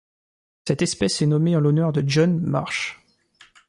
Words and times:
Cette 0.67 0.81
espèce 0.81 1.21
est 1.21 1.27
nommée 1.27 1.55
en 1.55 1.59
l'honneur 1.59 1.93
de 1.93 2.03
John 2.03 2.39
Marsh. 2.39 3.03